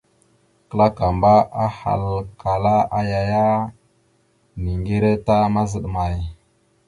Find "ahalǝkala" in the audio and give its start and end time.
1.65-2.75